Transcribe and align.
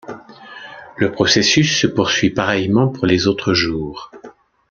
Le 0.97 1.11
processus 1.11 1.79
se 1.79 1.85
poursuit 1.85 2.31
pareillement 2.31 2.87
pour 2.87 3.05
les 3.05 3.27
autres 3.27 3.53
jours. 3.53 4.09